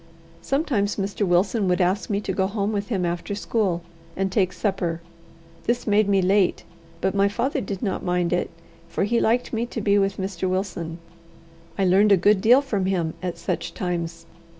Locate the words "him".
2.87-3.05, 12.87-13.13